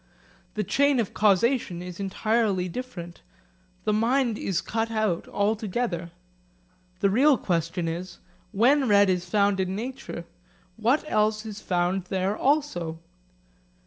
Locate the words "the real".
7.01-7.37